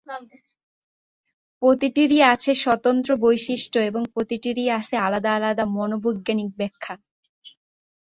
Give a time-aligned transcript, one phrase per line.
[1.61, 6.93] প্রতিটিরই আছে স্বতন্ত্র বৈশিষ্ট্য এবং প্রতিটিরই আছে আলাদা আলাদা মনোবৈজ্ঞানিক ব্যাখ্যা।